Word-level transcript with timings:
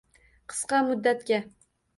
Qisqa 0.53 0.81
muddatga 0.89 1.43